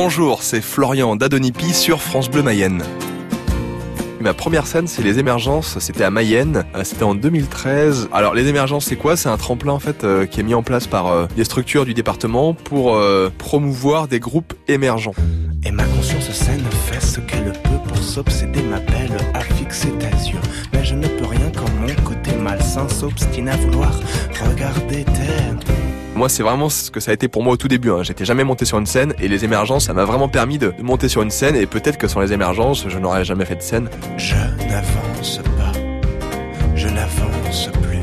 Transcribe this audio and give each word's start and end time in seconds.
Bonjour, 0.00 0.44
c'est 0.44 0.60
Florian 0.60 1.16
d'Adonipi 1.16 1.74
sur 1.74 2.00
France 2.00 2.30
Bleu 2.30 2.44
Mayenne. 2.44 2.84
Ma 4.20 4.32
première 4.32 4.68
scène, 4.68 4.86
c'est 4.86 5.02
les 5.02 5.18
émergences. 5.18 5.80
C'était 5.80 6.04
à 6.04 6.10
Mayenne. 6.10 6.64
Euh, 6.76 6.84
c'était 6.84 7.02
en 7.02 7.16
2013. 7.16 8.08
Alors, 8.12 8.32
les 8.32 8.46
émergences, 8.46 8.84
c'est 8.84 8.94
quoi? 8.94 9.16
C'est 9.16 9.28
un 9.28 9.36
tremplin 9.36 9.72
en 9.72 9.80
fait 9.80 10.04
euh, 10.04 10.24
qui 10.24 10.38
est 10.38 10.44
mis 10.44 10.54
en 10.54 10.62
place 10.62 10.86
par 10.86 11.08
euh, 11.08 11.26
les 11.36 11.42
structures 11.42 11.84
du 11.84 11.94
département 11.94 12.54
pour 12.54 12.96
promouvoir 13.38 14.06
des 14.06 14.20
groupes 14.20 14.54
émergents. 14.68 15.14
Et 15.64 15.72
ma 15.72 15.82
conscience 15.82 16.30
saine 16.30 16.62
fait 16.86 17.04
ce 17.04 17.18
qu'elle 17.18 17.52
peut 17.64 17.88
pour 17.88 17.98
s'obséder, 17.98 18.62
m'appelle 18.62 19.16
à 19.34 19.40
fixer 19.40 19.88
tes 19.98 20.30
yeux. 20.30 20.38
Mais 20.72 20.84
je 20.84 20.94
ne 20.94 21.08
peux 21.08 21.26
rien 21.26 21.50
quand 21.56 21.68
mon 21.80 21.92
côté 22.04 22.36
malsain 22.36 22.88
s'obstine 22.88 23.48
à 23.48 23.56
vouloir 23.56 23.98
regarder 24.48 25.04
tes 25.04 25.77
moi, 26.18 26.28
c'est 26.28 26.42
vraiment 26.42 26.68
ce 26.68 26.90
que 26.90 26.98
ça 26.98 27.12
a 27.12 27.14
été 27.14 27.28
pour 27.28 27.44
moi 27.44 27.52
au 27.52 27.56
tout 27.56 27.68
début. 27.68 27.92
Hein. 27.92 28.02
J'étais 28.02 28.24
jamais 28.24 28.42
monté 28.42 28.64
sur 28.64 28.76
une 28.76 28.86
scène 28.86 29.14
et 29.20 29.28
les 29.28 29.44
émergences, 29.44 29.86
ça 29.86 29.94
m'a 29.94 30.04
vraiment 30.04 30.28
permis 30.28 30.58
de, 30.58 30.74
monter 30.82 31.08
sur 31.08 31.22
une 31.22 31.30
scène 31.30 31.54
et 31.54 31.64
peut-être 31.64 31.96
que 31.96 32.08
sans 32.08 32.20
les 32.20 32.32
émergences, 32.32 32.86
je 32.88 32.98
n'aurais 32.98 33.24
jamais 33.24 33.44
fait 33.44 33.54
de 33.54 33.62
scène. 33.62 33.88
Je 34.16 34.34
n'avance 34.68 35.40
pas, 35.56 35.72
je 36.74 36.88
n'avance 36.88 37.70
plus, 37.82 38.02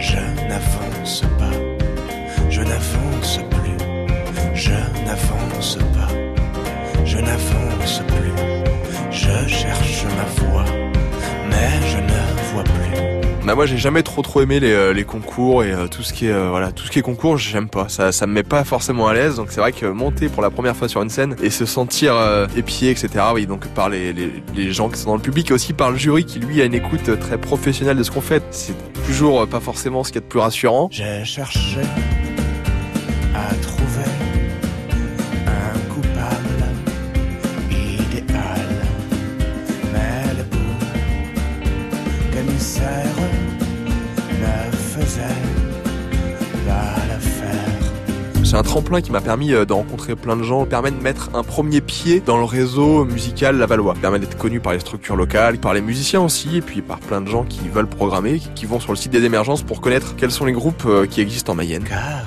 je 0.00 0.16
n'avance 0.48 1.22
pas, 1.38 2.50
je 2.50 2.60
n'avance 2.60 3.38
plus, 3.50 4.54
je 4.54 4.72
n'avance 5.06 5.78
pas, 5.94 6.08
je 7.04 7.18
n'avance 7.18 8.02
plus, 8.08 8.57
Bah 13.48 13.54
moi 13.54 13.64
j'ai 13.64 13.78
jamais 13.78 14.02
trop 14.02 14.20
trop 14.20 14.42
aimé 14.42 14.60
les, 14.60 14.72
euh, 14.72 14.92
les 14.92 15.04
concours 15.04 15.64
et 15.64 15.72
euh, 15.72 15.86
tout 15.86 16.02
ce 16.02 16.12
qui 16.12 16.26
est 16.26 16.32
euh, 16.32 16.50
voilà 16.50 16.70
tout 16.70 16.84
ce 16.84 16.90
qui 16.90 16.98
est 16.98 17.02
concours 17.02 17.38
j'aime 17.38 17.70
pas. 17.70 17.88
Ça 17.88 18.12
ça 18.12 18.26
me 18.26 18.34
met 18.34 18.42
pas 18.42 18.62
forcément 18.62 19.08
à 19.08 19.14
l'aise 19.14 19.36
donc 19.36 19.46
c'est 19.48 19.60
vrai 19.60 19.72
que 19.72 19.86
monter 19.86 20.28
pour 20.28 20.42
la 20.42 20.50
première 20.50 20.76
fois 20.76 20.86
sur 20.86 21.00
une 21.00 21.08
scène 21.08 21.34
et 21.42 21.48
se 21.48 21.64
sentir 21.64 22.14
épié 22.58 22.90
etc 22.90 23.08
oui 23.32 23.46
donc 23.46 23.66
par 23.68 23.88
les, 23.88 24.12
les, 24.12 24.30
les, 24.54 24.70
gens 24.70 24.90
qui 24.90 25.00
sont 25.00 25.08
dans 25.08 25.16
le 25.16 25.22
public 25.22 25.50
et 25.50 25.54
aussi 25.54 25.72
par 25.72 25.90
le 25.90 25.96
jury 25.96 26.26
qui 26.26 26.40
lui 26.40 26.60
a 26.60 26.66
une 26.66 26.74
écoute 26.74 27.18
très 27.20 27.38
professionnelle 27.38 27.96
de 27.96 28.02
ce 28.02 28.10
qu'on 28.10 28.20
fait 28.20 28.42
c'est 28.50 28.74
toujours 29.06 29.48
pas 29.48 29.60
forcément 29.60 30.04
ce 30.04 30.12
qui 30.12 30.18
est 30.18 30.20
de 30.20 30.26
plus 30.26 30.40
rassurant. 30.40 30.90
J'ai 30.92 31.24
cherché 31.24 31.80
à 33.34 33.54
trouver 33.62 33.77
C'est 48.44 48.56
un 48.56 48.62
tremplin 48.62 49.02
qui 49.02 49.12
m'a 49.12 49.20
permis 49.20 49.52
euh, 49.52 49.66
de 49.66 49.74
rencontrer 49.74 50.16
plein 50.16 50.34
de 50.34 50.42
gens, 50.42 50.64
permet 50.64 50.90
de 50.90 50.96
mettre 50.96 51.28
un 51.34 51.42
premier 51.42 51.82
pied 51.82 52.20
dans 52.24 52.38
le 52.38 52.44
réseau 52.44 53.04
musical 53.04 53.58
lavallois, 53.58 53.94
permet 54.00 54.18
d'être 54.18 54.38
connu 54.38 54.58
par 54.58 54.72
les 54.72 54.80
structures 54.80 55.16
locales, 55.16 55.58
par 55.58 55.74
les 55.74 55.82
musiciens 55.82 56.22
aussi, 56.22 56.56
et 56.56 56.60
puis 56.62 56.80
par 56.80 56.98
plein 56.98 57.20
de 57.20 57.28
gens 57.28 57.44
qui 57.44 57.68
veulent 57.68 57.86
programmer, 57.86 58.40
qui 58.54 58.64
vont 58.64 58.80
sur 58.80 58.92
le 58.92 58.96
site 58.96 59.12
des 59.12 59.24
émergences 59.24 59.62
pour 59.62 59.82
connaître 59.82 60.16
quels 60.16 60.30
sont 60.30 60.46
les 60.46 60.52
groupes 60.52 60.84
euh, 60.86 61.06
qui 61.06 61.20
existent 61.20 61.52
en 61.52 61.56
Mayenne. 61.56 61.84
Car 61.84 62.24